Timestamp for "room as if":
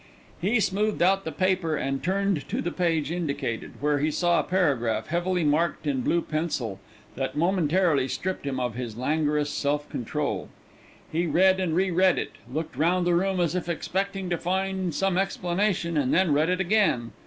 13.13-13.69